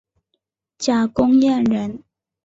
[0.79, 2.03] 贾公彦人。